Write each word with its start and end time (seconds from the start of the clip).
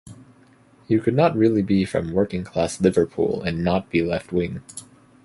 You 0.87 0.99
could 0.99 1.13
not 1.13 1.37
really 1.37 1.61
be 1.61 1.85
from 1.85 2.11
working-class 2.11 2.81
Liverpool 2.81 3.43
and 3.43 3.63
not 3.63 3.91
be 3.91 4.01
left-wing. 4.01 4.63